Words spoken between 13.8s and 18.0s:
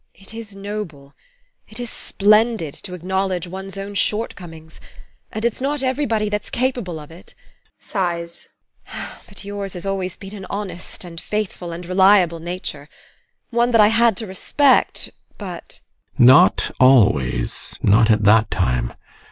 I had to respect but GUSTAV. Not always